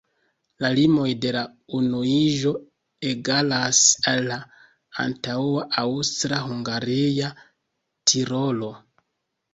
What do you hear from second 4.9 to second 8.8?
antaŭa aŭstra-hungaria Tirolo.